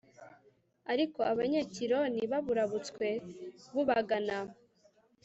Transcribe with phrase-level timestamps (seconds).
[0.91, 3.07] ariko abanyekironi baburabutswe
[3.73, 4.37] bubagana